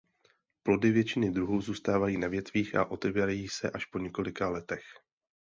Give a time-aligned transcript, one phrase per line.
[0.63, 4.83] Plody většiny druhů zůstávají na větvích a otevírají se až po několika letech.